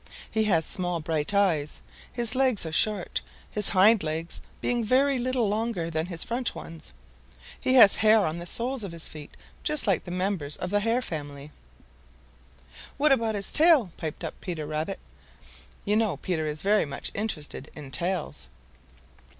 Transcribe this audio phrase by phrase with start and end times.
[0.31, 1.83] He has small bright eyes.
[2.11, 6.91] His legs are short, his hind legs being very little longer than his front ones.
[7.59, 10.79] He has hair on the soles of his feet just like the members of the
[10.79, 11.51] hare family."
[12.97, 14.97] "What about his tail?" piped up Peter Rabbit.
[15.85, 18.47] You know Peter is very much interested in tails.